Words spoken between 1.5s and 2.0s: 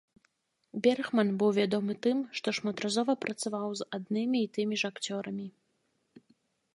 вядомы